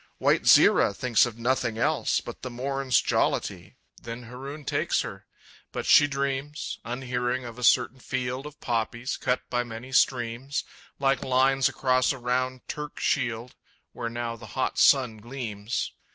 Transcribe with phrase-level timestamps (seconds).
[0.17, 5.27] White Zira thinks of nothing else But the morn's jollity "Then Haroun takes her!"
[5.71, 10.63] But she dreams, Unhearing, of a certain field Of poppies, cut by many streams,
[10.97, 13.53] Like lines across a round Turk shield,
[13.93, 15.91] Where now the hot sun gleams.